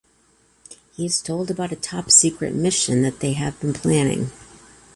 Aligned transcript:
He 0.95 1.05
is 1.05 1.21
told 1.21 1.51
about 1.51 1.71
a 1.71 1.75
top 1.75 2.09
secret 2.09 2.55
mission 2.55 3.03
they 3.19 3.33
have 3.33 3.59
been 3.59 3.71
planning. 3.71 4.31